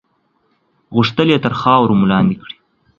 [0.95, 2.55] غوښتل یې تر خاورو مو لاندې کړي.